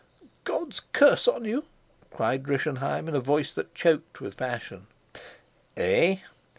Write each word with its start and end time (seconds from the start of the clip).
"God's 0.45 0.79
curse 0.93 1.27
on 1.27 1.45
you!" 1.45 1.63
cried 2.09 2.47
Rischenheim 2.49 3.07
in 3.07 3.13
a 3.15 3.19
voice 3.19 3.53
that 3.53 3.75
choked 3.75 4.19
with 4.19 4.35
passion. 4.35 4.87
"Eh? 5.77 6.15